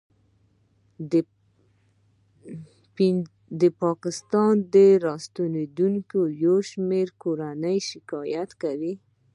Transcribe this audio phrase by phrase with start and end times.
[3.61, 8.93] ه پاکستان څخه راستنېدونکې یو شمېر کورنۍ شکایت کوي